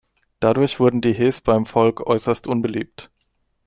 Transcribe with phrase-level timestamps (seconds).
[0.39, 3.11] Dadurch wurden die Hes beim Volk äußerst unbeliebt.